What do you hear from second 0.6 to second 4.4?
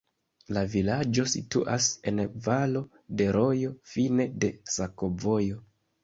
vilaĝo situas en valo de rojo, fine